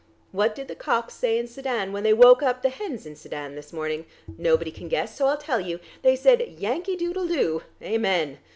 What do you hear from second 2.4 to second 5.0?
up the hens in Sedan this morning! Nobody can